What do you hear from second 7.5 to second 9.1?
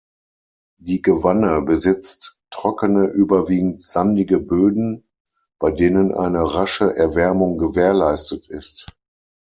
gewährleistet ist.